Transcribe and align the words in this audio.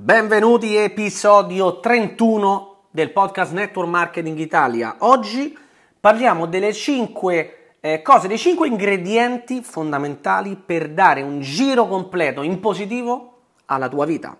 Benvenuti 0.00 0.76
episodio 0.76 1.80
31 1.80 2.84
del 2.88 3.10
podcast 3.10 3.52
Network 3.52 3.88
Marketing 3.88 4.38
Italia. 4.38 4.94
Oggi 5.00 5.58
parliamo 5.98 6.46
delle 6.46 6.72
5 6.72 7.72
eh, 7.80 8.00
cose, 8.00 8.28
dei 8.28 8.38
5 8.38 8.68
ingredienti 8.68 9.60
fondamentali 9.60 10.54
per 10.54 10.90
dare 10.90 11.22
un 11.22 11.40
giro 11.40 11.88
completo 11.88 12.42
in 12.42 12.60
positivo 12.60 13.38
alla 13.66 13.88
tua 13.88 14.06
vita. 14.06 14.36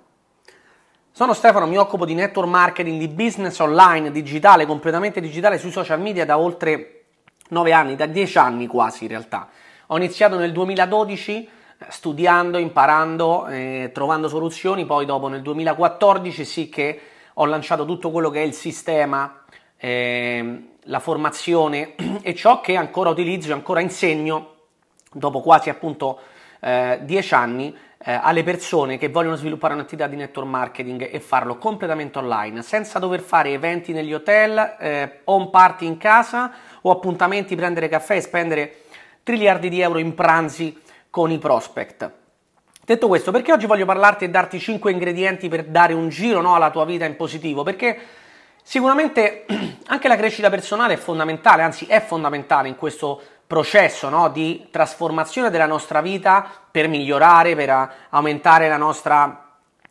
Sono 1.11 1.33
Stefano, 1.33 1.67
mi 1.67 1.77
occupo 1.77 2.07
di 2.07 2.15
network 2.15 2.49
marketing, 2.49 3.01
di 3.01 3.09
business 3.09 3.59
online, 3.59 4.13
digitale, 4.13 4.65
completamente 4.65 5.21
digitale 5.21 5.59
sui 5.59 5.73
social 5.73 6.01
media 6.01 6.25
da 6.25 6.39
oltre 6.39 7.07
9 7.49 7.73
anni, 7.73 7.97
da 7.97 8.07
10 8.07 8.39
anni 8.39 8.69
quasi 8.69 9.03
in 9.03 9.11
realtà. 9.11 9.49
Ho 9.89 9.97
iniziato 9.97 10.39
nel 10.39 10.53
2012 10.53 11.49
studiando, 11.89 12.59
imparando, 12.59 13.47
eh, 13.47 13.91
trovando 13.93 14.29
soluzioni, 14.29 14.85
poi 14.85 15.07
dopo 15.07 15.29
nel 15.29 15.43
2014 15.43 16.45
sì 16.45 16.69
che 16.69 17.01
ho 17.35 17.45
lanciato 17.45 17.85
tutto 17.85 18.11
quello 18.11 18.31
che 18.31 18.43
è 18.43 18.45
il 18.45 18.53
sistema, 18.53 19.45
eh, 19.77 20.63
la 20.83 20.99
formazione 20.99 21.95
e 22.23 22.35
ciò 22.35 22.61
che 22.61 22.77
ancora 22.77 23.11
utilizzo 23.11 23.51
e 23.51 23.53
ancora 23.53 23.81
insegno 23.81 24.55
dopo 25.13 25.41
quasi 25.41 25.71
appunto 25.71 26.19
eh, 26.61 26.99
dieci 27.03 27.35
anni 27.35 27.75
eh, 27.99 28.13
alle 28.13 28.43
persone 28.43 28.99
che 28.99 29.09
vogliono 29.09 29.37
sviluppare 29.37 29.75
un'attività 29.75 30.09
di 30.09 30.17
network 30.17 30.49
marketing 30.49 31.09
e 31.13 31.21
farlo 31.21 31.59
completamente 31.59 32.19
online, 32.19 32.63
senza 32.63 32.99
dover 32.99 33.21
fare 33.21 33.51
eventi 33.51 33.93
negli 33.93 34.13
hotel, 34.13 34.77
eh, 34.81 35.21
home 35.25 35.51
party 35.51 35.87
in 35.87 35.97
casa 35.97 36.53
o 36.83 36.91
appuntamenti, 36.91 37.55
prendere 37.55 37.89
caffè 37.89 38.17
e 38.17 38.21
spendere 38.21 38.77
triliardi 39.23 39.69
di 39.69 39.81
euro 39.81 39.99
in 39.99 40.15
pranzi 40.15 40.87
con 41.11 41.31
i 41.31 41.39
prospect. 41.39 42.11
Detto 42.85 43.07
questo, 43.07 43.31
perché 43.31 43.53
oggi 43.53 43.67
voglio 43.67 43.85
parlarti 43.85 44.25
e 44.25 44.31
darti 44.31 44.59
5 44.59 44.91
ingredienti 44.91 45.49
per 45.49 45.65
dare 45.65 45.93
un 45.93 46.09
giro 46.09 46.41
no, 46.41 46.55
alla 46.55 46.71
tua 46.71 46.87
vita 46.87 47.05
in 47.05 47.17
positivo? 47.17 47.63
Perché 47.63 47.99
sicuramente 48.63 49.45
anche 49.89 50.09
la 50.09 50.17
crescita 50.17 50.49
personale 50.49 50.95
è 50.95 50.97
fondamentale, 50.97 51.63
anzi 51.63 51.85
è 51.85 52.01
fondamentale 52.01 52.69
in 52.69 52.77
questo 52.77 53.21
processo 53.47 54.09
no, 54.09 54.29
di 54.29 54.69
trasformazione 54.71 55.51
della 55.51 55.67
nostra 55.67 56.01
vita 56.01 56.47
per 56.71 56.89
migliorare, 56.89 57.55
per 57.55 57.93
aumentare 58.11 58.69
la 58.69 58.77
nostra 58.77 59.43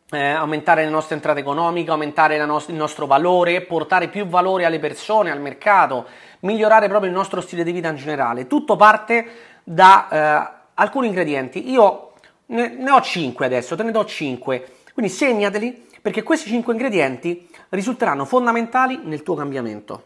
eh, 0.10 0.30
aumentare 0.32 0.86
le 0.86 0.90
nostre 0.90 1.16
entrate 1.16 1.42
economiche, 1.42 1.92
aumentare 1.92 2.44
no- 2.46 2.64
il 2.68 2.76
nostro 2.76 3.06
valore, 3.06 3.62
portare 3.62 4.08
più 4.08 4.26
valore 4.26 4.66
alle 4.66 4.80
persone, 4.80 5.32
al 5.32 5.42
mercato, 5.42 6.06
migliorare 6.42 6.88
proprio 6.88 7.10
il 7.10 7.16
nostro 7.16 7.42
stile 7.42 7.64
di 7.64 7.72
vita 7.72 7.90
in 7.90 7.98
generale. 7.98 8.48
Tutto 8.48 8.76
parte 8.76 9.26
da 9.64 10.08
eh, 10.10 10.57
alcuni 10.80 11.08
ingredienti. 11.08 11.70
Io 11.70 12.14
ne, 12.48 12.70
ne 12.70 12.92
ho 12.92 13.02
5 13.02 13.46
adesso, 13.46 13.76
te 13.76 13.84
ne 13.84 13.92
do 13.92 14.06
5. 14.06 14.72
Quindi 14.94 15.12
segnateli 15.12 15.86
perché 16.02 16.24
questi 16.24 16.50
5 16.50 16.74
ingredienti 16.74 17.48
risulteranno 17.70 18.26
fondamentali 18.26 19.00
nel 19.04 19.24
tuo 19.24 19.36
cambiamento. 19.36 20.04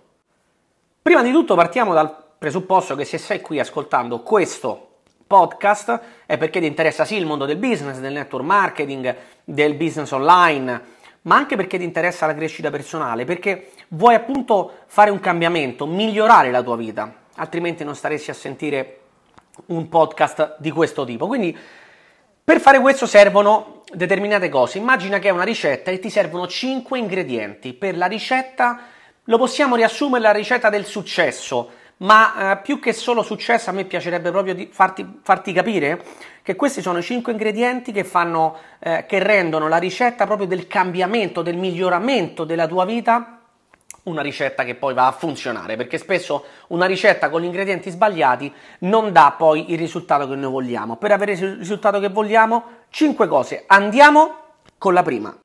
Prima 1.02 1.23
di 1.23 1.31
tutto 1.31 1.55
partiamo 1.55 1.94
dal 1.94 2.16
presupposto 2.38 2.95
che 2.95 3.05
se 3.05 3.17
sei 3.17 3.41
qui 3.41 3.59
ascoltando 3.59 4.22
questo 4.22 4.88
podcast 5.28 6.00
è 6.25 6.38
perché 6.38 6.59
ti 6.59 6.66
interessa 6.66 7.06
sì 7.06 7.16
il 7.16 7.25
mondo 7.25 7.45
del 7.45 7.58
business, 7.58 8.00
del 8.00 8.13
network 8.13 8.44
marketing, 8.44 9.16
del 9.44 9.75
business 9.75 10.11
online, 10.11 10.81
ma 11.23 11.35
anche 11.35 11.56
perché 11.56 11.78
ti 11.78 11.83
interessa 11.83 12.25
la 12.25 12.33
crescita 12.33 12.69
personale, 12.69 13.25
perché 13.25 13.72
vuoi 13.89 14.16
appunto 14.16 14.72
fare 14.88 15.11
un 15.11 15.19
cambiamento, 15.19 15.85
migliorare 15.85 16.52
la 16.52 16.63
tua 16.63 16.75
vita, 16.75 17.13
altrimenti 17.35 17.83
non 17.83 17.95
staresti 17.95 18.31
a 18.31 18.33
sentire 18.33 19.00
un 19.67 19.89
podcast 19.89 20.55
di 20.59 20.71
questo 20.71 21.05
tipo. 21.05 21.27
Quindi 21.27 21.57
per 22.44 22.59
fare 22.59 22.80
questo 22.80 23.05
servono 23.05 23.83
determinate 23.94 24.49
cose. 24.49 24.77
Immagina 24.77 25.19
che 25.19 25.30
è 25.30 25.31
una 25.31 25.44
ricetta 25.44 25.91
e 25.91 25.99
ti 25.99 26.09
servono 26.09 26.47
5 26.47 26.97
ingredienti. 26.97 27.73
Per 27.73 27.95
la 27.95 28.07
ricetta 28.07 28.79
lo 29.25 29.38
possiamo 29.38 29.75
riassumere 29.75 30.23
la 30.23 30.31
ricetta 30.31 30.69
del 30.69 30.85
successo, 30.85 31.69
ma 31.97 32.53
eh, 32.53 32.57
più 32.57 32.79
che 32.79 32.94
solo 32.94 33.22
successo 33.22 33.69
a 33.69 33.73
me 33.73 33.85
piacerebbe 33.85 34.31
proprio 34.31 34.67
farti, 34.72 35.19
farti, 35.22 35.53
capire 35.53 36.03
che 36.41 36.56
questi 36.56 36.81
sono 36.81 36.97
i 36.97 37.03
5 37.03 37.31
ingredienti 37.31 37.91
che, 37.91 38.03
fanno, 38.03 38.57
eh, 38.79 39.06
che 39.07 39.19
rendono 39.19 39.67
la 39.67 39.78
ricetta 39.78 40.25
proprio 40.25 40.47
del 40.47 40.67
cambiamento, 40.67 41.41
del 41.41 41.57
miglioramento 41.57 42.44
della 42.44 42.67
tua 42.67 42.85
vita 42.85 43.41
una 44.03 44.22
ricetta 44.22 44.63
che 44.63 44.75
poi 44.75 44.94
va 44.94 45.07
a 45.07 45.12
funzionare, 45.12 45.75
perché 45.75 45.97
spesso 45.97 46.45
una 46.67 46.85
ricetta 46.85 47.29
con 47.29 47.41
gli 47.41 47.45
ingredienti 47.45 47.89
sbagliati 47.89 48.51
non 48.79 49.12
dà 49.12 49.35
poi 49.38 49.72
il 49.72 49.78
risultato 49.78 50.28
che 50.28 50.35
noi 50.35 50.51
vogliamo. 50.51 50.95
Per 50.95 51.12
avere 51.12 51.34
il 51.34 51.57
risultato 51.57 52.00
che 52.00 52.09
vogliamo, 52.09 52.63
5 52.90 53.28
cose. 53.28 53.63
Andiamo 53.67 54.35
con 54.78 54.94
la 54.94 55.03
prima. 55.03 55.38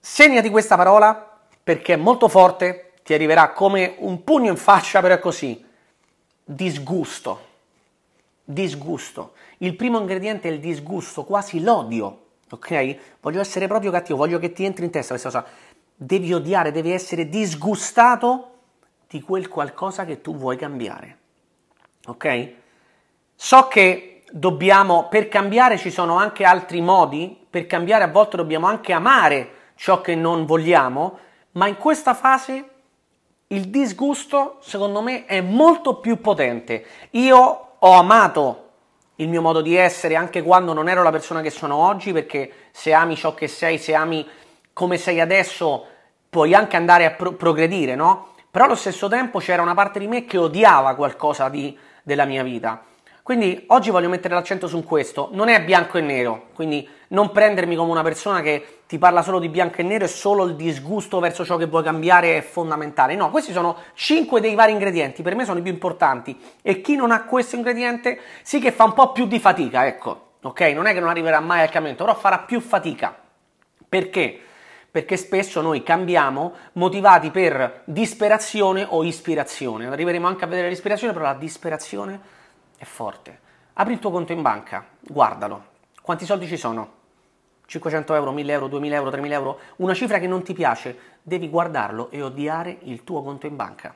Segnati 0.00 0.50
questa 0.50 0.76
parola 0.76 1.38
perché 1.62 1.94
è 1.94 1.96
molto 1.96 2.28
forte, 2.28 2.92
ti 3.04 3.14
arriverà 3.14 3.52
come 3.52 3.94
un 3.98 4.24
pugno 4.24 4.50
in 4.50 4.56
faccia, 4.56 5.00
però 5.00 5.14
è 5.14 5.18
così. 5.18 5.64
Disgusto. 6.44 7.52
Disgusto. 8.44 9.32
Il 9.58 9.76
primo 9.76 9.98
ingrediente 9.98 10.48
è 10.48 10.52
il 10.52 10.60
disgusto, 10.60 11.24
quasi 11.24 11.62
l'odio. 11.62 12.22
Ok? 12.50 12.96
Voglio 13.20 13.40
essere 13.40 13.66
proprio 13.66 13.90
cattivo, 13.90 14.18
voglio 14.18 14.38
che 14.38 14.52
ti 14.52 14.64
entri 14.64 14.84
in 14.84 14.90
testa 14.90 15.16
questa 15.16 15.30
cosa 15.30 15.50
devi 16.04 16.32
odiare, 16.32 16.70
devi 16.70 16.92
essere 16.92 17.28
disgustato 17.28 18.50
di 19.08 19.20
quel 19.22 19.48
qualcosa 19.48 20.04
che 20.04 20.20
tu 20.20 20.36
vuoi 20.36 20.56
cambiare. 20.56 21.18
Ok? 22.06 22.52
So 23.34 23.68
che 23.68 24.22
dobbiamo, 24.30 25.08
per 25.08 25.28
cambiare 25.28 25.78
ci 25.78 25.90
sono 25.90 26.16
anche 26.16 26.44
altri 26.44 26.80
modi, 26.80 27.46
per 27.48 27.66
cambiare 27.66 28.04
a 28.04 28.08
volte 28.08 28.36
dobbiamo 28.36 28.66
anche 28.66 28.92
amare 28.92 29.50
ciò 29.76 30.00
che 30.00 30.14
non 30.14 30.44
vogliamo, 30.44 31.18
ma 31.52 31.68
in 31.68 31.76
questa 31.76 32.14
fase 32.14 32.68
il 33.48 33.68
disgusto 33.68 34.58
secondo 34.60 35.00
me 35.00 35.24
è 35.26 35.40
molto 35.40 36.00
più 36.00 36.20
potente. 36.20 36.84
Io 37.10 37.36
ho 37.78 37.92
amato 37.92 38.60
il 39.16 39.28
mio 39.28 39.42
modo 39.42 39.60
di 39.60 39.76
essere 39.76 40.16
anche 40.16 40.42
quando 40.42 40.72
non 40.72 40.88
ero 40.88 41.02
la 41.02 41.12
persona 41.12 41.40
che 41.40 41.50
sono 41.50 41.76
oggi, 41.76 42.12
perché 42.12 42.52
se 42.72 42.92
ami 42.92 43.14
ciò 43.14 43.34
che 43.34 43.46
sei, 43.46 43.78
se 43.78 43.94
ami 43.94 44.26
come 44.72 44.98
sei 44.98 45.20
adesso, 45.20 45.86
puoi 46.34 46.52
anche 46.52 46.74
andare 46.74 47.04
a 47.04 47.12
pro- 47.12 47.34
progredire, 47.34 47.94
no? 47.94 48.30
Però 48.50 48.64
allo 48.64 48.74
stesso 48.74 49.06
tempo 49.06 49.38
c'era 49.38 49.62
una 49.62 49.74
parte 49.74 50.00
di 50.00 50.08
me 50.08 50.24
che 50.24 50.36
odiava 50.36 50.96
qualcosa 50.96 51.48
di, 51.48 51.78
della 52.02 52.24
mia 52.24 52.42
vita. 52.42 52.82
Quindi 53.22 53.62
oggi 53.68 53.90
voglio 53.90 54.08
mettere 54.08 54.34
l'accento 54.34 54.66
su 54.66 54.82
questo, 54.82 55.28
non 55.30 55.48
è 55.48 55.62
bianco 55.62 55.96
e 55.96 56.00
nero, 56.00 56.46
quindi 56.52 56.86
non 57.08 57.30
prendermi 57.30 57.76
come 57.76 57.92
una 57.92 58.02
persona 58.02 58.40
che 58.40 58.80
ti 58.88 58.98
parla 58.98 59.22
solo 59.22 59.38
di 59.38 59.48
bianco 59.48 59.76
e 59.76 59.84
nero 59.84 60.06
e 60.06 60.08
solo 60.08 60.44
il 60.44 60.56
disgusto 60.56 61.20
verso 61.20 61.44
ciò 61.44 61.56
che 61.56 61.66
vuoi 61.66 61.84
cambiare 61.84 62.36
è 62.36 62.42
fondamentale. 62.42 63.14
No, 63.14 63.30
questi 63.30 63.52
sono 63.52 63.76
5 63.94 64.40
dei 64.40 64.56
vari 64.56 64.72
ingredienti, 64.72 65.22
per 65.22 65.36
me 65.36 65.44
sono 65.44 65.60
i 65.60 65.62
più 65.62 65.70
importanti 65.70 66.36
e 66.62 66.80
chi 66.80 66.96
non 66.96 67.12
ha 67.12 67.26
questo 67.26 67.54
ingrediente 67.54 68.18
sì 68.42 68.58
che 68.58 68.72
fa 68.72 68.82
un 68.82 68.92
po' 68.92 69.12
più 69.12 69.26
di 69.26 69.38
fatica, 69.38 69.86
ecco, 69.86 70.30
ok? 70.42 70.60
Non 70.74 70.86
è 70.86 70.92
che 70.92 71.00
non 71.00 71.10
arriverà 71.10 71.38
mai 71.38 71.60
al 71.60 71.70
cambiamento, 71.70 72.04
però 72.04 72.16
farà 72.16 72.40
più 72.40 72.60
fatica. 72.60 73.16
Perché? 73.88 74.40
Perché 74.94 75.16
spesso 75.16 75.60
noi 75.60 75.82
cambiamo 75.82 76.54
motivati 76.74 77.32
per 77.32 77.82
disperazione 77.84 78.86
o 78.88 79.02
ispirazione. 79.02 79.88
Arriveremo 79.88 80.28
anche 80.28 80.44
a 80.44 80.46
vedere 80.46 80.68
l'ispirazione, 80.68 81.12
però 81.12 81.24
la 81.24 81.34
disperazione 81.34 82.20
è 82.76 82.84
forte. 82.84 83.40
Apri 83.72 83.94
il 83.94 83.98
tuo 83.98 84.12
conto 84.12 84.30
in 84.30 84.40
banca, 84.40 84.86
guardalo. 85.00 85.64
Quanti 86.00 86.24
soldi 86.24 86.46
ci 86.46 86.56
sono? 86.56 86.92
500 87.66 88.14
euro, 88.14 88.30
1000 88.30 88.52
euro, 88.52 88.68
2000 88.68 88.94
euro, 88.94 89.10
3000 89.10 89.34
euro? 89.34 89.58
Una 89.78 89.94
cifra 89.94 90.20
che 90.20 90.28
non 90.28 90.44
ti 90.44 90.52
piace, 90.52 90.96
devi 91.22 91.48
guardarlo 91.48 92.12
e 92.12 92.22
odiare 92.22 92.78
il 92.82 93.02
tuo 93.02 93.24
conto 93.24 93.48
in 93.48 93.56
banca. 93.56 93.92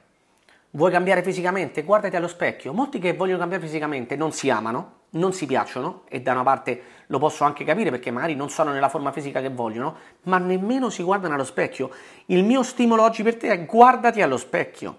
Vuoi 0.71 0.91
cambiare 0.91 1.23
fisicamente? 1.23 1.85
Guardati 1.85 2.17
allo 2.17 2.27
specchio. 2.27 2.73
Molti 2.73 2.99
che 2.99 3.15
vogliono 3.15 3.39
cambiare 3.39 3.63
fisicamente 3.63 4.17
non 4.17 4.33
si 4.33 4.51
amano, 4.51 4.98
non 5.11 5.33
si 5.33 5.47
piacciono 5.47 6.03
e 6.09 6.21
da 6.21 6.33
una 6.33 6.43
parte 6.43 6.83
lo 7.07 7.19
posso 7.19 7.45
anche 7.45 7.65
capire 7.65 7.91
perché 7.91 8.11
magari 8.11 8.35
non 8.35 8.51
sono 8.51 8.73
nella 8.73 8.89
forma 8.89 9.13
fisica 9.13 9.41
che 9.41 9.49
vogliono, 9.49 9.97
ma 10.25 10.39
nemmeno 10.39 10.91
si 10.91 11.03
guardano 11.03 11.35
allo 11.35 11.45
specchio. 11.45 11.91
Il 12.27 12.45
mio 12.45 12.63
stimolo 12.63 13.03
oggi 13.03 13.23
per 13.23 13.37
te 13.37 13.49
è 13.49 13.65
guardati 13.65 14.21
allo 14.21 14.37
specchio. 14.37 14.99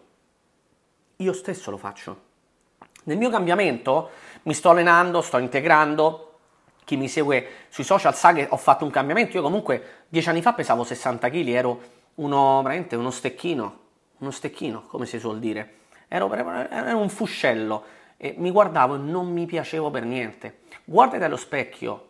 Io 1.18 1.34
stesso 1.34 1.70
lo 1.70 1.78
faccio. 1.78 2.28
Nel 3.04 3.18
mio 3.18 3.30
cambiamento 3.30 4.10
mi 4.44 4.54
sto 4.54 4.70
allenando, 4.70 5.22
sto 5.22 5.38
integrando. 5.38 6.26
Chi 6.84 6.98
mi 6.98 7.08
segue 7.08 7.48
sui 7.70 7.84
social 7.84 8.16
sa 8.16 8.34
che 8.34 8.48
ho 8.50 8.58
fatto 8.58 8.86
un 8.86 8.92
cambiamento. 8.92 9.38
Io 9.38 9.44
comunque 9.44 10.06
dieci 10.08 10.30
anni 10.30 10.42
fa 10.42 10.54
pesavo 10.54 10.84
60 10.84 11.30
kg, 11.30 11.48
ero 11.48 11.82
uno, 12.16 12.62
veramente 12.64 12.96
uno 12.96 13.12
stecchino, 13.12 13.80
uno 14.18 14.32
stecchino, 14.32 14.84
come 14.88 15.06
si 15.06 15.20
suol 15.20 15.40
dire. 15.40 15.76
Ero, 16.08 16.34
ero 16.34 16.98
un 16.98 17.10
fuscello 17.10 17.84
e 18.22 18.36
mi 18.38 18.52
guardavo 18.52 18.96
e 18.96 18.98
non 18.98 19.32
mi 19.32 19.46
piacevo 19.46 19.90
per 19.90 20.04
niente. 20.04 20.60
Guardati 20.84 21.24
allo 21.24 21.38
specchio, 21.38 22.10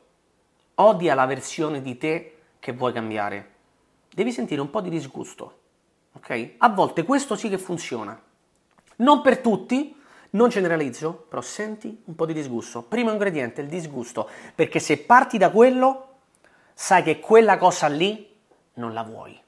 odia 0.75 1.13
la 1.13 1.27
versione 1.27 1.83
di 1.83 1.99
te 1.99 2.37
che 2.59 2.73
vuoi 2.73 2.91
cambiare. 2.93 3.51
Devi 4.11 4.31
sentire 4.31 4.59
un 4.59 4.71
po' 4.71 4.81
di 4.81 4.89
disgusto, 4.89 5.59
ok? 6.13 6.55
A 6.57 6.69
volte 6.69 7.03
questo 7.03 7.35
sì 7.35 7.47
che 7.47 7.59
funziona. 7.59 8.19
Non 8.97 9.21
per 9.21 9.37
tutti, 9.37 9.95
non 10.31 10.49
generalizzo, 10.49 11.27
però 11.29 11.41
senti 11.41 12.01
un 12.05 12.15
po' 12.15 12.25
di 12.25 12.33
disgusto. 12.33 12.81
Primo 12.81 13.11
ingrediente, 13.11 13.61
il 13.61 13.67
disgusto, 13.67 14.27
perché 14.55 14.79
se 14.79 14.97
parti 14.97 15.37
da 15.37 15.51
quello, 15.51 16.07
sai 16.73 17.03
che 17.03 17.19
quella 17.19 17.59
cosa 17.59 17.85
lì 17.85 18.35
non 18.73 18.93
la 18.93 19.03
vuoi. 19.03 19.39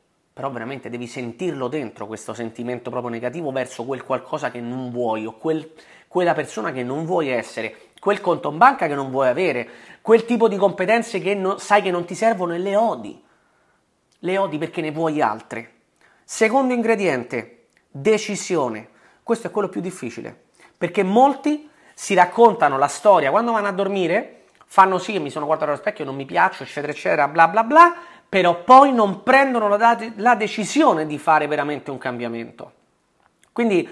Però 0.42 0.52
veramente 0.52 0.90
devi 0.90 1.06
sentirlo 1.06 1.68
dentro 1.68 2.08
questo 2.08 2.34
sentimento 2.34 2.90
proprio 2.90 3.12
negativo 3.12 3.52
verso 3.52 3.86
quel 3.86 4.04
qualcosa 4.04 4.50
che 4.50 4.60
non 4.60 4.90
vuoi 4.90 5.28
o 5.28 5.34
quel, 5.34 5.72
quella 6.08 6.34
persona 6.34 6.72
che 6.72 6.82
non 6.82 7.06
vuoi 7.06 7.30
essere, 7.30 7.90
quel 8.00 8.22
conto 8.22 8.50
in 8.50 8.58
banca 8.58 8.88
che 8.88 8.96
non 8.96 9.12
vuoi 9.12 9.28
avere, 9.28 9.70
quel 10.02 10.26
tipo 10.26 10.48
di 10.48 10.56
competenze 10.56 11.20
che 11.20 11.36
non, 11.36 11.60
sai 11.60 11.84
che 11.84 11.92
non 11.92 12.06
ti 12.06 12.16
servono 12.16 12.56
e 12.56 12.58
le 12.58 12.76
odi. 12.76 13.24
Le 14.18 14.38
odi 14.40 14.58
perché 14.58 14.82
ne 14.82 14.90
vuoi 14.90 15.22
altre. 15.22 15.74
Secondo 16.24 16.74
ingrediente, 16.74 17.68
decisione. 17.92 18.90
Questo 19.22 19.46
è 19.46 19.52
quello 19.52 19.70
più 19.70 19.80
difficile, 19.80 20.46
perché 20.76 21.04
molti 21.04 21.70
si 21.94 22.16
raccontano 22.16 22.80
la 22.80 22.88
storia 22.88 23.30
quando 23.30 23.52
vanno 23.52 23.68
a 23.68 23.74
dormire, 23.74 24.46
fanno 24.66 24.98
sì, 24.98 25.20
mi 25.20 25.30
sono 25.30 25.46
guardato 25.46 25.70
allo 25.70 25.80
specchio, 25.80 26.04
non 26.04 26.16
mi 26.16 26.26
piaccio, 26.26 26.64
eccetera, 26.64 26.92
eccetera, 26.92 27.28
bla 27.28 27.48
bla 27.48 27.64
bla, 27.64 27.94
però 28.32 28.64
poi 28.64 28.94
non 28.94 29.24
prendono 29.24 29.68
la, 29.68 30.00
la 30.16 30.36
decisione 30.36 31.06
di 31.06 31.18
fare 31.18 31.48
veramente 31.48 31.92
un 31.92 31.98
cambiamento. 31.98 32.72
Quindi 33.52 33.86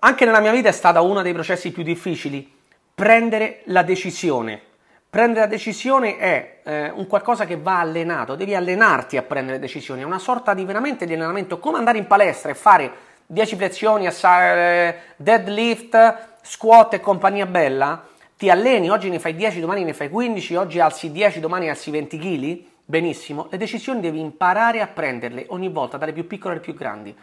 anche 0.00 0.26
nella 0.26 0.40
mia 0.40 0.52
vita 0.52 0.68
è 0.68 0.72
stato 0.72 1.02
uno 1.02 1.22
dei 1.22 1.32
processi 1.32 1.72
più 1.72 1.82
difficili, 1.82 2.46
prendere 2.94 3.62
la 3.64 3.82
decisione. 3.84 4.60
Prendere 5.08 5.46
la 5.46 5.46
decisione 5.46 6.18
è 6.18 6.58
eh, 6.62 6.90
un 6.90 7.06
qualcosa 7.06 7.46
che 7.46 7.56
va 7.56 7.80
allenato, 7.80 8.34
devi 8.34 8.54
allenarti 8.54 9.16
a 9.16 9.22
prendere 9.22 9.58
decisioni, 9.58 10.02
è 10.02 10.04
una 10.04 10.18
sorta 10.18 10.52
di 10.52 10.66
veramente 10.66 11.06
di 11.06 11.14
allenamento, 11.14 11.58
come 11.58 11.78
andare 11.78 11.96
in 11.96 12.06
palestra 12.06 12.50
e 12.50 12.54
fare 12.54 12.92
10 13.24 13.56
flessioni, 13.56 14.06
eh, 14.06 14.94
deadlift, 15.16 16.18
squat 16.42 16.92
e 16.92 17.00
compagnia 17.00 17.46
bella, 17.46 18.04
ti 18.36 18.50
alleni, 18.50 18.90
oggi 18.90 19.08
ne 19.08 19.18
fai 19.18 19.34
10, 19.34 19.58
domani 19.58 19.84
ne 19.84 19.94
fai 19.94 20.10
15, 20.10 20.54
oggi 20.56 20.80
alzi 20.80 21.10
10, 21.10 21.40
domani 21.40 21.70
alzi 21.70 21.90
20 21.90 22.18
kg, 22.18 22.70
benissimo, 22.84 23.48
le 23.50 23.58
decisioni 23.58 24.00
devi 24.00 24.20
imparare 24.20 24.80
a 24.80 24.86
prenderle 24.86 25.46
ogni 25.48 25.68
volta, 25.68 25.96
dalle 25.96 26.12
più 26.12 26.26
piccole 26.26 26.54
alle 26.54 26.62
più 26.62 26.74
grandi. 26.74 27.16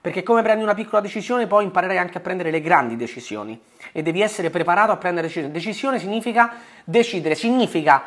Perché 0.00 0.22
come 0.22 0.42
prendi 0.42 0.62
una 0.62 0.74
piccola 0.74 1.02
decisione, 1.02 1.46
poi 1.46 1.64
imparerai 1.64 1.98
anche 1.98 2.18
a 2.18 2.20
prendere 2.22 2.50
le 2.50 2.62
grandi 2.62 2.96
decisioni. 2.96 3.60
E 3.92 4.02
devi 4.02 4.22
essere 4.22 4.48
preparato 4.48 4.92
a 4.92 4.96
prendere 4.96 5.26
decisioni. 5.26 5.52
Decisione 5.52 5.98
significa 5.98 6.54
decidere, 6.84 7.34
significa 7.34 8.02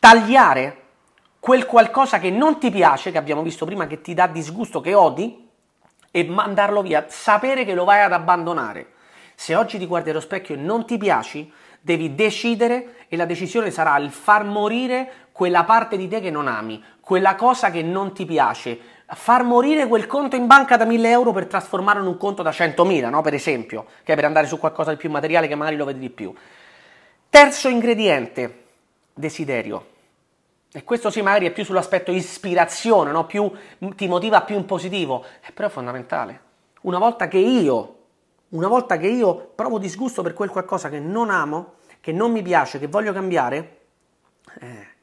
tagliare 0.00 0.76
quel 1.38 1.66
qualcosa 1.66 2.18
che 2.18 2.30
non 2.30 2.58
ti 2.58 2.70
piace, 2.70 3.12
che 3.12 3.18
abbiamo 3.18 3.42
visto 3.42 3.64
prima, 3.64 3.86
che 3.86 4.00
ti 4.00 4.12
dà 4.12 4.26
disgusto, 4.26 4.80
che 4.80 4.94
odi, 4.94 5.48
e 6.10 6.24
mandarlo 6.24 6.82
via. 6.82 7.06
Sapere 7.08 7.64
che 7.64 7.74
lo 7.74 7.84
vai 7.84 8.00
ad 8.00 8.12
abbandonare. 8.12 8.94
Se 9.36 9.54
oggi 9.54 9.78
ti 9.78 9.86
guardi 9.86 10.10
allo 10.10 10.20
specchio 10.20 10.56
e 10.56 10.58
non 10.58 10.84
ti 10.84 10.98
piaci, 10.98 11.50
devi 11.80 12.14
decidere 12.14 13.06
e 13.08 13.16
la 13.16 13.24
decisione 13.24 13.70
sarà 13.70 13.96
il 13.98 14.10
far 14.10 14.44
morire 14.44 15.28
quella 15.40 15.64
parte 15.64 15.96
di 15.96 16.06
te 16.06 16.20
che 16.20 16.30
non 16.30 16.48
ami, 16.48 16.84
quella 17.00 17.34
cosa 17.34 17.70
che 17.70 17.80
non 17.80 18.12
ti 18.12 18.26
piace, 18.26 18.78
far 19.06 19.42
morire 19.42 19.86
quel 19.86 20.06
conto 20.06 20.36
in 20.36 20.46
banca 20.46 20.76
da 20.76 20.84
1000 20.84 21.08
euro 21.08 21.32
per 21.32 21.46
trasformarlo 21.46 22.02
in 22.02 22.08
un 22.08 22.18
conto 22.18 22.42
da 22.42 22.50
100.000, 22.50 23.08
no? 23.08 23.22
per 23.22 23.32
esempio, 23.32 23.86
che 24.04 24.12
è 24.12 24.16
per 24.16 24.26
andare 24.26 24.46
su 24.46 24.58
qualcosa 24.58 24.90
di 24.90 24.98
più 24.98 25.08
materiale 25.08 25.48
che 25.48 25.54
magari 25.54 25.76
lo 25.76 25.86
vedi 25.86 25.98
di 26.00 26.10
più. 26.10 26.30
Terzo 27.30 27.70
ingrediente, 27.70 28.64
desiderio. 29.14 29.86
E 30.70 30.84
questo 30.84 31.08
sì, 31.08 31.22
magari 31.22 31.46
è 31.46 31.52
più 31.52 31.64
sull'aspetto 31.64 32.10
ispirazione, 32.10 33.10
no? 33.10 33.24
più, 33.24 33.50
ti 33.96 34.08
motiva 34.08 34.42
più 34.42 34.56
in 34.56 34.66
positivo, 34.66 35.24
eh, 35.40 35.52
però 35.52 35.68
è 35.68 35.70
fondamentale. 35.70 36.40
Una 36.82 36.98
volta 36.98 37.28
che 37.28 37.38
io, 37.38 37.96
una 38.50 38.68
volta 38.68 38.98
che 38.98 39.06
io 39.06 39.52
provo 39.54 39.78
disgusto 39.78 40.20
per 40.20 40.34
quel 40.34 40.50
qualcosa 40.50 40.90
che 40.90 41.00
non 41.00 41.30
amo, 41.30 41.76
che 41.98 42.12
non 42.12 42.30
mi 42.30 42.42
piace, 42.42 42.78
che 42.78 42.88
voglio 42.88 43.14
cambiare, 43.14 43.78
eh, 44.60 44.98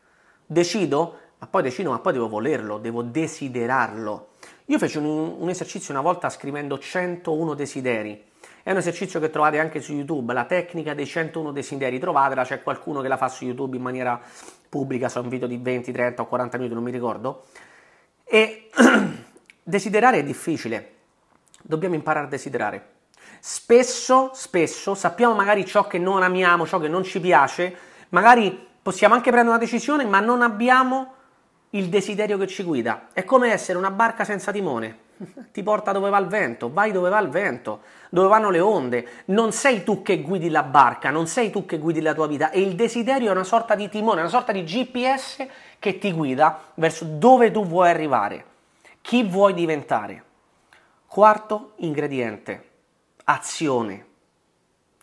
decido 0.47 1.25
ma 1.39 1.45
poi 1.45 1.61
decido, 1.61 1.91
ma 1.91 1.99
poi 1.99 2.13
devo 2.13 2.27
volerlo, 2.27 2.79
devo 2.79 3.03
desiderarlo. 3.03 4.29
Io 4.65 4.79
feci 4.79 4.97
un, 4.97 5.05
un, 5.37 5.49
esercizio 5.49 5.93
una 5.93 6.01
volta 6.01 6.29
scrivendo 6.29 6.79
101 6.79 7.53
desideri. 7.53 8.25
È 8.63 8.71
un 8.71 8.77
esercizio 8.77 9.19
che 9.19 9.29
trovate 9.29 9.59
anche 9.59 9.79
su 9.79 9.93
YouTube, 9.93 10.33
la 10.33 10.45
tecnica 10.45 10.95
dei 10.95 11.05
101 11.05 11.51
desideri. 11.51 11.99
Trovatela, 11.99 12.43
c'è 12.43 12.63
qualcuno 12.63 13.01
che 13.01 13.07
la 13.07 13.17
fa 13.17 13.29
su 13.29 13.45
YouTube 13.45 13.77
in 13.77 13.83
maniera 13.83 14.19
pubblica, 14.67 15.09
su 15.09 15.19
un 15.19 15.29
video 15.29 15.47
di 15.47 15.57
20, 15.57 15.91
30 15.91 16.23
o 16.23 16.25
40 16.25 16.57
minuti, 16.57 16.73
non 16.73 16.83
mi 16.83 16.91
ricordo. 16.91 17.45
E 18.23 18.69
desiderare 19.61 20.17
è 20.17 20.23
difficile. 20.23 20.93
Dobbiamo 21.61 21.93
imparare 21.93 22.25
a 22.25 22.29
desiderare. 22.29 22.95
Spesso, 23.39 24.31
spesso 24.33 24.95
sappiamo 24.95 25.35
magari 25.35 25.65
ciò 25.65 25.85
che 25.85 25.99
non 25.99 26.23
amiamo, 26.23 26.65
ciò 26.65 26.79
che 26.79 26.87
non 26.87 27.03
ci 27.03 27.19
piace, 27.19 27.75
magari 28.09 28.66
possiamo 28.87 29.15
anche 29.15 29.31
prendere 29.31 29.57
una 29.57 29.65
decisione, 29.65 30.05
ma 30.05 30.21
non 30.21 30.41
abbiamo 30.41 31.15
il 31.71 31.89
desiderio 31.89 32.37
che 32.37 32.47
ci 32.47 32.63
guida. 32.63 33.09
È 33.11 33.25
come 33.25 33.51
essere 33.51 33.77
una 33.77 33.91
barca 33.91 34.23
senza 34.23 34.53
timone. 34.53 34.97
Ti 35.51 35.61
porta 35.61 35.91
dove 35.91 36.09
va 36.09 36.17
il 36.19 36.27
vento, 36.27 36.71
vai 36.71 36.93
dove 36.93 37.09
va 37.09 37.19
il 37.19 37.27
vento, 37.27 37.81
dove 38.09 38.29
vanno 38.29 38.49
le 38.49 38.61
onde. 38.61 39.07
Non 39.25 39.51
sei 39.51 39.83
tu 39.83 40.01
che 40.03 40.21
guidi 40.21 40.49
la 40.49 40.63
barca, 40.63 41.09
non 41.09 41.27
sei 41.27 41.51
tu 41.51 41.65
che 41.65 41.79
guidi 41.79 41.99
la 41.99 42.13
tua 42.13 42.27
vita. 42.27 42.49
E 42.49 42.61
il 42.61 42.75
desiderio 42.75 43.27
è 43.27 43.31
una 43.31 43.43
sorta 43.43 43.75
di 43.75 43.89
timone, 43.89 44.21
una 44.21 44.29
sorta 44.29 44.53
di 44.53 44.63
GPS 44.63 45.45
che 45.79 45.97
ti 45.97 46.13
guida 46.13 46.57
verso 46.75 47.03
dove 47.03 47.51
tu 47.51 47.65
vuoi 47.65 47.89
arrivare, 47.89 48.45
chi 49.01 49.21
vuoi 49.23 49.53
diventare. 49.53 50.23
Quarto 51.07 51.73
ingrediente, 51.79 52.69
azione. 53.25 54.05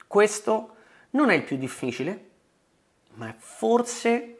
Questo 0.06 0.74
non 1.10 1.28
è 1.28 1.34
il 1.34 1.42
più 1.42 1.58
difficile, 1.58 2.32
ma 3.14 3.34
forse 3.36 4.38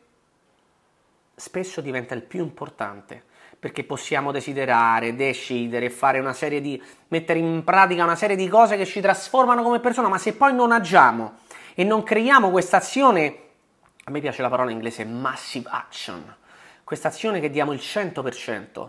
spesso 1.35 1.81
diventa 1.81 2.15
il 2.15 2.23
più 2.23 2.41
importante 2.41 3.33
perché 3.65 3.83
possiamo 3.85 4.31
desiderare, 4.31 5.15
decidere, 5.15 5.89
fare 5.89 6.19
una 6.19 6.35
serie 6.35 6.61
di 6.61 6.81
mettere 7.09 7.39
in 7.39 7.65
pratica 7.65 8.05
una 8.05 8.15
serie 8.15 8.37
di 8.37 8.47
cose 8.47 8.77
che 8.77 8.85
ci 8.85 9.01
trasformano 9.01 9.63
come 9.63 9.81
persona, 9.81 10.09
ma 10.09 10.19
se 10.19 10.35
poi 10.35 10.53
non 10.53 10.71
agiamo 10.71 11.39
e 11.75 11.83
non 11.83 12.03
creiamo 12.03 12.51
questa 12.51 12.77
azione, 12.77 13.39
a 14.05 14.11
me 14.11 14.21
piace 14.21 14.43
la 14.43 14.51
parola 14.51 14.71
inglese 14.71 15.07
massive 15.07 15.69
action, 15.73 16.37
questa 16.85 17.09
azione 17.09 17.41
che 17.41 17.49
diamo 17.49 17.73
il 17.73 17.81
100%, 17.83 18.89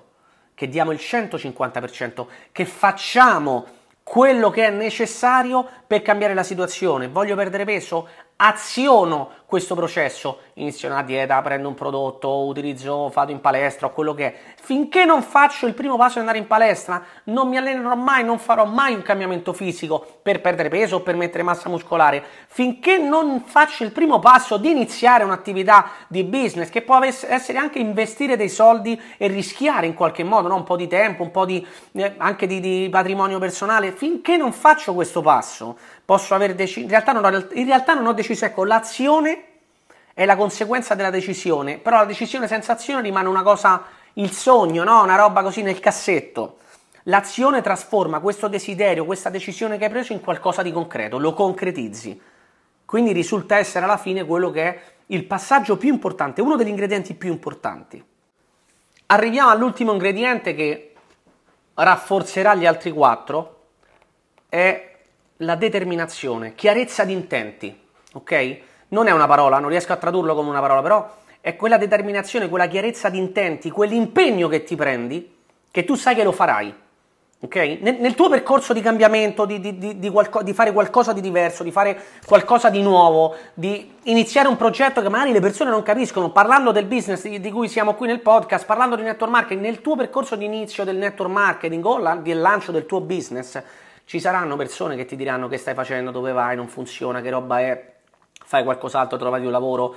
che 0.54 0.68
diamo 0.68 0.92
il 0.92 1.00
150%, 1.02 2.26
che 2.52 2.66
facciamo 2.66 3.66
quello 4.04 4.50
che 4.50 4.68
è 4.68 4.70
necessario 4.70 5.68
per 5.88 6.02
cambiare 6.02 6.34
la 6.34 6.44
situazione. 6.44 7.08
Voglio 7.08 7.36
perdere 7.36 7.64
peso? 7.64 8.08
Aziono 8.38 9.32
questo 9.46 9.76
processo, 9.76 10.40
inizio 10.56 10.90
una 10.90 11.04
dieta, 11.04 11.42
prendo 11.42 11.70
un 11.70 11.76
prodotto, 11.76 12.46
utilizzo, 12.46 13.10
vado 13.14 13.32
in 13.32 13.40
palestra 13.40 13.88
o 13.88 13.92
quello 13.92 14.14
che 14.14 14.26
è, 14.26 14.36
finché 14.60 15.06
non 15.06 15.22
faccio 15.22 15.68
il 15.68 15.74
primo 15.74 15.96
passo 15.96 16.16
di 16.16 16.20
andare 16.20 16.40
in 16.40 16.48
palestra, 16.48 17.02
non 17.26 17.48
mi 17.48 17.56
allenerò 17.56 17.96
mai, 17.96 18.26
non 18.26 18.40
farò 18.40 18.66
mai 18.66 18.94
un 18.94 19.04
cambiamento 19.04 19.54
fisico 19.54 20.06
per 20.22 20.42
perdere 20.42 20.70
peso 20.70 20.98
o 20.98 21.02
per 21.02 21.16
mettere 21.16 21.44
massa 21.44 21.70
muscolare, 21.70 22.24
finché 22.48 22.98
non 22.98 23.44
faccio 23.46 23.84
il 23.84 23.92
primo 23.92 24.20
passo 24.20 24.58
di 24.58 24.72
iniziare 24.72 25.24
un'attività 25.24 25.92
di 26.08 26.24
business 26.24 26.70
che 26.70 26.82
può 26.82 27.00
essere 27.02 27.58
anche 27.58 27.80
investire 27.80 28.36
dei 28.36 28.50
soldi 28.50 29.00
e 29.18 29.28
rischiare 29.28 29.86
in 29.86 29.94
qualche 29.94 30.24
modo, 30.24 30.48
no? 30.50 30.56
un 30.56 30.64
po' 30.64 30.76
di 30.76 30.88
tempo, 30.88 31.24
un 31.24 31.32
po' 31.32 31.46
di, 31.46 31.66
eh, 31.94 32.16
anche 32.18 32.48
di, 32.48 32.60
di 32.60 32.90
patrimonio 32.92 33.38
personale, 33.40 33.92
finché 33.94 34.36
non 34.36 34.52
faccio 34.52 34.94
questo 34.94 35.22
passo, 35.22 35.78
posso 36.06 36.36
aver 36.36 36.54
deciso, 36.54 36.82
in 36.82 36.90
realtà 36.90 37.12
non 37.12 37.26
ho, 37.26 37.48
in 37.54 37.66
realtà 37.66 37.96
non 37.96 38.06
ho 38.06 38.14
deciso, 38.14 38.46
ecco, 38.46 38.64
l'azione 38.64 39.44
è 40.14 40.24
la 40.26 40.38
conseguenza 40.38 40.96
della 40.96 41.10
decisione, 41.10 41.78
però 41.78 41.98
la 41.98 42.06
decisione 42.06 42.48
senza 42.48 42.74
azione 42.74 43.02
rimane 43.02 43.28
una 43.28 43.44
cosa, 43.44 43.84
il 44.14 44.32
sogno, 44.32 44.84
no? 44.84 45.04
Una 45.04 45.16
roba 45.16 45.42
così 45.42 45.62
nel 45.62 45.80
cassetto. 45.80 46.60
L'azione 47.04 47.62
trasforma 47.62 48.20
questo 48.20 48.48
desiderio, 48.48 49.06
questa 49.06 49.30
decisione 49.30 49.78
che 49.78 49.86
hai 49.86 49.90
preso 49.90 50.14
in 50.14 50.22
qualcosa 50.22 50.62
di 50.62 50.72
concreto, 50.72 51.18
lo 51.18 51.34
concretizzi. 51.34 52.20
Quindi 52.86 53.12
risulta 53.12 53.58
essere 53.58 53.86
alla 53.86 53.98
fine 53.98 54.26
quello 54.26 54.52
che 54.52 54.64
è 54.64 54.82
il 55.08 55.26
passaggio 55.26 55.78
più 55.78 55.90
importante, 55.90 56.42
uno 56.42 56.56
degli 56.56 56.70
ingredienti 56.70 57.14
più 57.14 57.32
importanti. 57.32 58.04
Arriviamo 59.08 59.50
all'ultimo 59.50 59.92
ingrediente 59.92 60.56
che 60.56 60.94
rafforzerà 61.74 62.56
gli 62.56 62.66
altri 62.66 62.92
quattro, 62.92 63.64
è 64.48 64.95
la 65.38 65.56
determinazione, 65.56 66.56
chiarezza 66.56 67.04
di 67.04 67.14
intenti, 67.14 67.78
ok? 68.14 68.58
Non 68.90 69.08
è 69.08 69.12
una 69.12 69.28
parola, 69.28 69.60
non 69.60 69.70
riesco 69.70 69.94
a 69.94 69.98
tradurlo 69.98 70.34
come 70.36 70.50
una 70.50 70.62
parola, 70.62 70.82
però 70.82 71.16
è 71.42 71.56
quella 71.56 71.78
determinazione, 71.78 72.50
quella 72.50 72.68
chiarezza 72.68 73.10
di 73.10 73.18
intenti, 73.18 73.70
quell'impegno 73.70 74.48
che 74.48 74.64
ti 74.64 74.76
prendi, 74.76 75.36
che 75.70 75.84
tu 75.84 75.96
sai 75.96 76.16
che 76.16 76.24
lo 76.24 76.32
farai, 76.32 76.74
ok? 77.42 77.56
Nel, 77.82 77.98
nel 78.00 78.16
tuo 78.16 78.30
percorso 78.30 78.74
di 78.74 78.82
cambiamento, 78.82 79.46
di, 79.46 79.60
di, 79.60 79.78
di, 79.78 80.00
di, 80.00 80.10
qualco, 80.10 80.42
di 80.42 80.54
fare 80.54 80.72
qualcosa 80.72 81.12
di 81.12 81.22
diverso, 81.22 81.64
di 81.64 81.72
fare 81.72 82.00
qualcosa 82.26 82.70
di 82.70 82.82
nuovo, 82.82 83.36
di 83.54 83.92
iniziare 84.04 84.48
un 84.48 84.56
progetto 84.56 85.02
che 85.02 85.10
magari 85.10 85.34
le 85.34 85.42
persone 85.42 85.70
non 85.70 85.84
capiscono, 85.84 86.32
parlando 86.32 86.72
del 86.72 86.86
business 86.86 87.28
di, 87.28 87.52
cui 87.52 87.68
siamo 87.68 87.94
qui 87.96 88.08
nel 88.08 88.22
podcast, 88.22 88.66
parlando 88.66 88.96
di 88.96 89.04
network 89.04 89.32
marketing, 89.32 89.62
nel 89.62 89.82
tuo 89.82 89.96
percorso 89.96 90.36
di 90.36 90.46
inizio 90.46 90.84
del 90.84 90.96
network 90.96 91.32
marketing 91.32 91.86
o 91.86 91.98
la, 91.98 92.16
del 92.16 92.40
lancio 92.40 92.72
del 92.72 92.86
tuo 92.86 93.02
business, 93.02 93.62
ci 94.06 94.20
saranno 94.20 94.56
persone 94.56 94.96
che 94.96 95.06
ti 95.06 95.16
diranno 95.16 95.48
che 95.48 95.58
stai 95.58 95.74
facendo, 95.74 96.12
dove 96.12 96.32
vai, 96.32 96.56
non 96.56 96.68
funziona, 96.68 97.22
che 97.22 97.30
roba 97.30 97.60
è, 97.60 97.94
fai 98.46 98.64
qualcos'altro, 98.64 99.18
trovati 99.18 99.46
un 99.46 99.52
lavoro. 99.52 99.96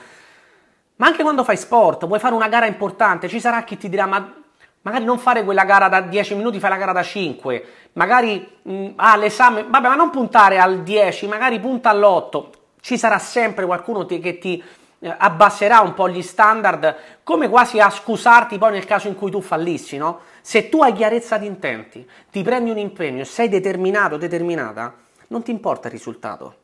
Ma 0.96 1.06
anche 1.06 1.22
quando 1.22 1.44
fai 1.44 1.56
sport, 1.56 2.06
vuoi 2.06 2.18
fare 2.18 2.34
una 2.34 2.48
gara 2.48 2.66
importante, 2.66 3.28
ci 3.28 3.38
sarà 3.38 3.62
chi 3.62 3.76
ti 3.76 3.88
dirà 3.88 4.06
ma 4.06 4.38
Magari 4.82 5.04
non 5.04 5.18
fare 5.18 5.44
quella 5.44 5.64
gara 5.64 5.88
da 5.88 6.00
10 6.00 6.34
minuti, 6.36 6.60
fai 6.60 6.70
la 6.70 6.76
gara 6.76 6.92
da 6.92 7.02
5. 7.02 7.64
Magari 7.94 8.58
mh, 8.62 8.92
ah, 8.96 9.16
l'esame, 9.16 9.64
vabbè, 9.68 9.88
ma 9.88 9.94
non 9.94 10.10
puntare 10.10 10.58
al 10.58 10.82
10, 10.82 11.26
magari 11.26 11.58
punta 11.60 11.90
all'8. 11.90 12.44
Ci 12.80 12.96
sarà 12.96 13.18
sempre 13.18 13.66
qualcuno 13.66 14.06
che 14.06 14.38
ti 14.38 14.62
abbasserà 15.00 15.80
un 15.80 15.94
po' 15.94 16.08
gli 16.08 16.22
standard, 16.22 16.96
come 17.22 17.48
quasi 17.48 17.78
a 17.78 17.90
scusarti 17.90 18.58
poi 18.58 18.72
nel 18.72 18.84
caso 18.84 19.08
in 19.08 19.14
cui 19.14 19.30
tu 19.30 19.40
fallissi, 19.40 19.96
no? 19.96 20.20
Se 20.40 20.68
tu 20.68 20.82
hai 20.82 20.92
chiarezza 20.92 21.38
di 21.38 21.46
intenti, 21.46 22.08
ti 22.30 22.42
prendi 22.42 22.70
un 22.70 22.78
impegno 22.78 23.22
e 23.22 23.24
sei 23.24 23.48
determinato, 23.48 24.16
determinata, 24.16 24.94
non 25.28 25.42
ti 25.42 25.50
importa 25.50 25.88
il 25.88 25.94
risultato, 25.94 26.56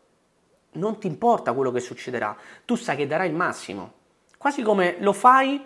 non 0.72 0.98
ti 0.98 1.06
importa 1.06 1.52
quello 1.52 1.70
che 1.70 1.80
succederà, 1.80 2.36
tu 2.64 2.74
sai 2.74 2.96
che 2.96 3.06
darai 3.06 3.28
il 3.28 3.34
massimo, 3.34 3.92
quasi 4.36 4.62
come 4.62 4.96
lo 4.98 5.12
fai, 5.12 5.64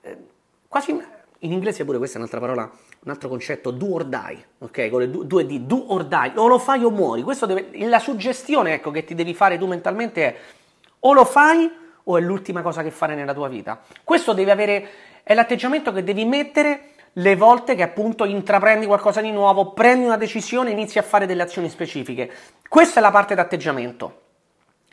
eh, 0.00 0.18
quasi 0.66 0.90
in 1.42 1.52
inglese 1.52 1.84
pure 1.84 1.98
questa 1.98 2.16
è 2.16 2.18
un'altra 2.18 2.40
parola, 2.40 2.70
un 3.02 3.10
altro 3.10 3.28
concetto, 3.28 3.70
do 3.70 3.94
or 3.94 4.04
die, 4.04 4.46
ok? 4.58 4.88
Con 4.90 5.00
le 5.00 5.10
due 5.10 5.46
D, 5.46 5.60
do 5.60 5.76
or 5.88 6.04
die, 6.04 6.32
o 6.34 6.46
lo 6.48 6.58
fai 6.58 6.82
o 6.82 6.90
muori, 6.90 7.24
deve, 7.46 7.86
la 7.86 7.98
suggestione 7.98 8.74
ecco, 8.74 8.90
che 8.90 9.04
ti 9.04 9.14
devi 9.14 9.32
fare 9.32 9.56
tu 9.58 9.66
mentalmente 9.66 10.24
è 10.26 10.36
o 11.00 11.12
lo 11.12 11.24
fai 11.24 11.70
o 12.10 12.18
è 12.18 12.20
l'ultima 12.20 12.62
cosa 12.62 12.82
che 12.82 12.90
fare 12.90 13.14
nella 13.14 13.32
tua 13.32 13.48
vita. 13.48 13.80
Questo 14.02 14.32
deve 14.32 14.50
avere, 14.50 14.88
è 15.22 15.34
l'atteggiamento 15.34 15.92
che 15.92 16.02
devi 16.02 16.24
mettere 16.24 16.90
le 17.14 17.36
volte 17.36 17.74
che 17.74 17.82
appunto 17.82 18.24
intraprendi 18.24 18.86
qualcosa 18.86 19.20
di 19.20 19.30
nuovo, 19.30 19.72
prendi 19.72 20.04
una 20.04 20.16
decisione 20.16 20.70
inizi 20.70 20.98
a 20.98 21.02
fare 21.02 21.26
delle 21.26 21.42
azioni 21.42 21.68
specifiche. 21.68 22.30
Questa 22.68 22.98
è 22.98 23.02
la 23.02 23.10
parte 23.10 23.34
d'atteggiamento. 23.34 24.22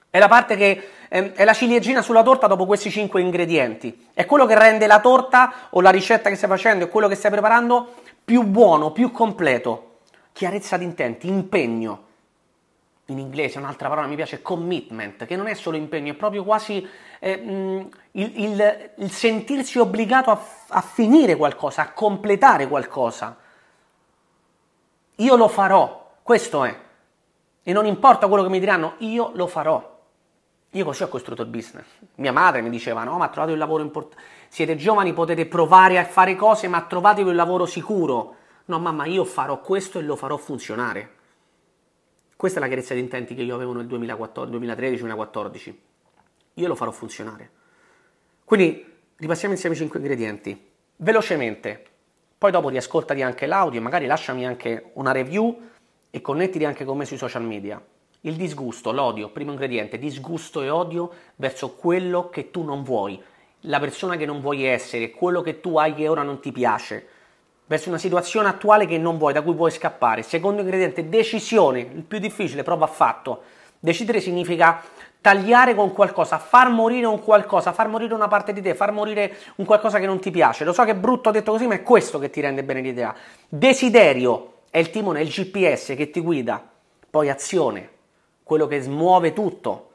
È 0.09 0.19
la 0.19 0.27
parte 0.27 0.55
che 0.55 0.89
eh, 1.09 1.33
è 1.33 1.43
la 1.43 1.53
ciliegina 1.53 2.01
sulla 2.01 2.23
torta 2.23 2.47
dopo 2.47 2.65
questi 2.65 2.89
cinque 2.89 3.21
ingredienti. 3.21 4.07
È 4.13 4.25
quello 4.25 4.45
che 4.45 4.57
rende 4.57 4.87
la 4.87 4.99
torta 4.99 5.53
o 5.71 5.81
la 5.81 5.89
ricetta 5.89 6.29
che 6.29 6.35
stai 6.35 6.49
facendo 6.49 6.85
e 6.85 6.89
quello 6.89 7.07
che 7.07 7.15
stai 7.15 7.31
preparando 7.31 7.93
più 8.23 8.43
buono, 8.43 8.91
più 8.91 9.11
completo. 9.11 9.99
Chiarezza 10.33 10.77
di 10.77 10.85
intenti, 10.85 11.27
impegno 11.27 12.05
in 13.09 13.19
inglese 13.19 13.57
un'altra 13.57 13.87
parola 13.87 14.07
mi 14.07 14.15
piace, 14.15 14.41
commitment, 14.41 15.25
che 15.25 15.35
non 15.35 15.47
è 15.47 15.53
solo 15.53 15.77
impegno, 15.77 16.11
è 16.11 16.15
proprio 16.15 16.43
quasi 16.43 16.85
eh, 17.19 17.37
mm, 17.37 17.79
il, 18.11 18.31
il, 18.35 18.91
il, 18.97 19.11
sentirsi 19.11 19.79
obbligato 19.79 20.29
a, 20.31 20.41
a 20.69 20.81
finire 20.81 21.35
qualcosa, 21.35 21.83
a 21.83 21.91
completare 21.91 22.67
qualcosa. 22.67 23.37
Io 25.15 25.35
lo 25.35 25.47
farò, 25.47 26.15
questo 26.21 26.65
è. 26.65 26.79
E 27.63 27.73
non 27.73 27.85
importa 27.85 28.27
quello 28.27 28.43
che 28.43 28.49
mi 28.49 28.59
diranno, 28.59 28.95
io 28.99 29.31
lo 29.33 29.47
farò. 29.47 29.95
Io 30.71 30.85
così 30.85 31.03
ho 31.03 31.07
costruito 31.07 31.43
il 31.43 31.47
business. 31.47 31.85
Mia 32.15 32.33
madre 32.33 32.61
mi 32.61 32.69
diceva: 32.69 33.03
No, 33.03 33.17
ma 33.17 33.29
trovate 33.29 33.53
un 33.53 33.57
lavoro 33.57 33.83
importante. 33.83 34.21
Siete 34.49 34.75
giovani, 34.75 35.13
potete 35.13 35.45
provare 35.45 35.97
a 35.97 36.05
fare 36.05 36.35
cose, 36.35 36.67
ma 36.67 36.81
trovatevi 36.81 37.29
un 37.29 37.35
lavoro 37.35 37.65
sicuro. 37.65 38.35
No, 38.65 38.79
mamma, 38.79 39.05
io 39.05 39.23
farò 39.23 39.59
questo 39.61 39.97
e 39.97 40.01
lo 40.01 40.17
farò 40.17 40.35
funzionare. 40.35 41.15
Questa 42.37 42.59
è 42.59 42.61
la 42.61 42.67
chiarezza 42.67 42.93
di 42.93 42.99
intenti 42.99 43.33
che 43.33 43.41
io 43.41 43.55
avevo 43.55 43.73
nel 43.73 43.87
2013-2014. 43.87 45.73
Io 46.53 46.67
lo 46.67 46.75
farò 46.75 46.91
funzionare. 46.91 47.49
Quindi 48.45 48.85
ripassiamo 49.15 49.55
insieme 49.55 49.73
i 49.73 49.79
5 49.79 49.99
ingredienti. 49.99 50.65
Velocemente. 50.97 51.83
Poi 52.37 52.51
dopo 52.51 52.69
riascoltati 52.69 53.23
anche 53.23 53.47
l'audio, 53.47 53.81
magari 53.81 54.05
lasciami 54.05 54.45
anche 54.45 54.91
una 54.93 55.11
review 55.11 55.59
e 56.11 56.21
connettiti 56.21 56.63
anche 56.63 56.85
con 56.85 56.97
me 56.97 57.05
sui 57.05 57.17
social 57.17 57.41
media. 57.41 57.83
Il 58.21 58.35
disgusto, 58.35 58.91
l'odio, 58.91 59.29
primo 59.29 59.49
ingrediente, 59.49 59.97
disgusto 59.97 60.61
e 60.61 60.69
odio 60.69 61.11
verso 61.37 61.73
quello 61.73 62.29
che 62.29 62.51
tu 62.51 62.61
non 62.61 62.83
vuoi, 62.83 63.19
la 63.61 63.79
persona 63.79 64.15
che 64.15 64.27
non 64.27 64.41
vuoi 64.41 64.63
essere, 64.63 65.09
quello 65.09 65.41
che 65.41 65.59
tu 65.59 65.79
hai 65.79 65.95
che 65.95 66.07
ora 66.07 66.21
non 66.21 66.39
ti 66.39 66.51
piace 66.51 67.07
verso 67.67 67.89
una 67.89 67.97
situazione 67.97 68.47
attuale 68.47 68.85
che 68.85 68.97
non 68.97 69.17
vuoi, 69.17 69.33
da 69.33 69.41
cui 69.41 69.53
puoi 69.53 69.71
scappare. 69.71 70.23
Secondo 70.23 70.61
ingrediente, 70.61 71.07
decisione, 71.07 71.79
il 71.79 72.03
più 72.03 72.17
difficile, 72.17 72.63
prova 72.63 72.85
affatto. 72.85 73.43
Decidere 73.79 74.21
significa 74.21 74.81
tagliare 75.19 75.75
con 75.75 75.91
qualcosa, 75.91 76.37
far 76.37 76.69
morire 76.69 77.05
un 77.05 77.21
qualcosa, 77.21 77.73
far 77.73 77.89
morire 77.89 78.13
una 78.13 78.29
parte 78.29 78.53
di 78.53 78.61
te, 78.61 78.73
far 78.73 78.91
morire 78.91 79.35
un 79.55 79.65
qualcosa 79.65 79.99
che 79.99 80.05
non 80.05 80.19
ti 80.19 80.31
piace. 80.31 80.63
Lo 80.63 80.71
so 80.71 80.83
che 80.85 80.91
è 80.91 80.95
brutto 80.95 81.29
detto 81.31 81.51
così, 81.51 81.67
ma 81.67 81.75
è 81.75 81.83
questo 81.83 82.17
che 82.19 82.29
ti 82.29 82.39
rende 82.39 82.63
bene 82.63 82.81
l'idea. 82.81 83.13
Desiderio 83.47 84.53
è 84.69 84.77
il 84.77 84.89
timone, 84.89 85.19
è 85.19 85.23
il 85.23 85.29
GPS 85.29 85.93
che 85.97 86.09
ti 86.09 86.21
guida. 86.21 86.65
Poi 87.09 87.29
azione, 87.29 87.89
quello 88.43 88.67
che 88.67 88.79
smuove 88.79 89.33
tutto, 89.33 89.89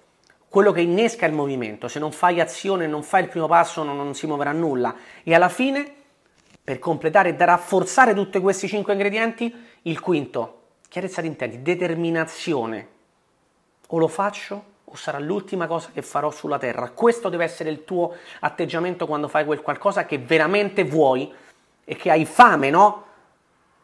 quello 0.49 0.73
che 0.73 0.83
innesca 0.83 1.25
il 1.25 1.33
movimento. 1.33 1.89
Se 1.89 1.99
non 1.99 2.13
fai 2.13 2.39
azione, 2.39 2.87
non 2.87 3.03
fai 3.03 3.23
il 3.23 3.29
primo 3.29 3.47
passo, 3.47 3.83
non, 3.83 3.97
non 3.97 4.15
si 4.15 4.27
muoverà 4.27 4.53
nulla. 4.53 4.95
E 5.23 5.35
alla 5.35 5.49
fine 5.49 6.02
per 6.65 6.79
completare 6.79 7.37
e 7.37 7.45
rafforzare 7.45 8.15
tutti 8.15 8.39
questi 8.41 8.69
cinque 8.69 8.93
ingredienti, 8.93 9.53
il 9.83 10.01
quinto, 10.01 10.61
chiarezza 10.89 11.21
di 11.21 11.27
intenti, 11.27 11.63
determinazione. 11.63 12.89
O 13.89 13.99
lo 13.99 14.09
faccio 14.09 14.71
o 14.85 14.95
sarà 14.95 15.19
l'ultima 15.19 15.67
cosa 15.67 15.91
che 15.93 16.03
farò 16.03 16.31
sulla 16.31 16.59
terra. 16.59 16.91
Questo 16.91 17.29
deve 17.29 17.45
essere 17.45 17.71
il 17.71 17.85
tuo 17.85 18.15
atteggiamento 18.41 19.07
quando 19.07 19.27
fai 19.27 19.45
quel 19.45 19.63
qualcosa 19.63 20.05
che 20.05 20.19
veramente 20.19 20.85
vuoi 20.85 21.33
e 21.85 21.97
che 21.97 22.11
hai 22.11 22.25
fame, 22.25 22.71
no? 22.71 23.05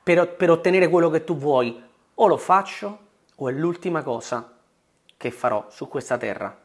Per, 0.03 0.37
per 0.37 0.51
ottenere 0.51 0.89
quello 0.89 1.11
che 1.11 1.25
tu 1.25 1.37
vuoi. 1.37 1.83
O 2.15 2.27
lo 2.27 2.37
faccio 2.37 2.99
o 3.35 3.49
è 3.49 3.53
l'ultima 3.53 4.03
cosa 4.03 4.57
che 5.17 5.31
farò 5.31 5.67
su 5.69 5.89
questa 5.89 6.17
terra. 6.17 6.57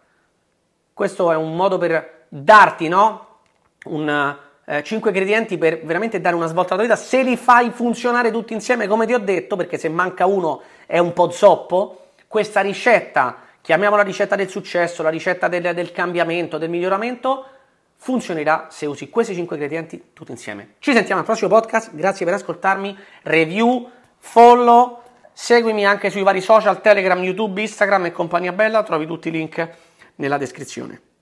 Questo 0.94 1.32
è 1.32 1.36
un 1.36 1.56
modo 1.56 1.78
per 1.78 2.26
darti, 2.30 2.88
no? 2.88 3.40
Un, 3.86 4.38
eh, 4.66 4.84
5 4.84 5.10
ingredienti 5.10 5.58
per 5.58 5.84
veramente 5.84 6.22
dare 6.22 6.36
una 6.36 6.48
svolta 6.48 6.74
alla 6.74 6.84
tua 6.84 6.96
vita, 6.96 7.08
se 7.08 7.22
li 7.22 7.38
fai 7.38 7.72
funzionare 7.72 8.32
tutti 8.32 8.54
insieme 8.54 8.88
come 8.88 9.06
ti 9.06 9.14
ho 9.14 9.20
detto, 9.20 9.56
perché 9.56 9.78
se 9.78 9.90
manca 9.90 10.26
uno 10.26 10.62
è 10.86 10.98
un 10.98 11.14
po' 11.14 11.30
zoppo, 11.30 12.08
questa 12.28 12.62
ricetta, 12.62 13.38
chiamiamola 13.62 14.02
ricetta 14.04 14.36
del 14.36 14.50
successo, 14.50 15.04
la 15.04 15.10
ricetta 15.10 15.48
del, 15.48 15.74
del 15.74 15.92
cambiamento, 15.92 16.58
del 16.58 16.70
miglioramento, 16.70 17.46
funzionerà 17.96 18.68
se 18.70 18.86
usi 18.86 19.10
questi 19.10 19.34
5 19.34 19.56
ingredienti 19.56 20.04
tutti 20.14 20.32
insieme. 20.32 20.76
Ci 20.80 20.94
sentiamo 20.94 21.22
al 21.22 21.26
prossimo 21.26 21.50
podcast, 21.50 21.94
grazie 21.94 22.26
per 22.26 22.36
ascoltarmi, 22.36 22.98
review, 23.24 23.90
follow, 24.18 25.02
seguimi 25.32 25.86
anche 25.86 26.10
sui 26.10 26.24
vari 26.24 26.42
social, 26.42 26.82
Telegram, 26.82 27.22
YouTube, 27.22 27.62
Instagram 27.62 28.06
e 28.06 28.12
compagnia 28.12 28.52
bella, 28.52 28.84
trovi 28.84 29.06
tutti 29.06 29.30
i 29.30 29.32
link 29.32 29.70
nella 30.16 30.38
descrizione. 30.38 31.13